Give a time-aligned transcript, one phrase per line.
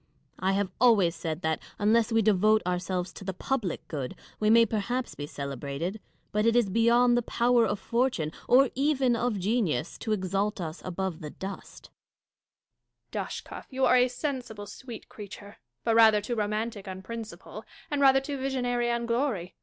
[0.39, 4.65] I have always said that, unless we devote ourselves to the public good, we may
[4.65, 5.99] perhaps be celebrated;
[6.31, 10.81] but it is beyond the power of fortune, or even of genius, to exalt us
[10.83, 11.91] above the dust.
[13.11, 13.61] Catharine.
[13.61, 18.19] Dashkof, you are a sensible, sweet creature; but rather too romantic on principle, and rather
[18.19, 19.53] too visionary on glory.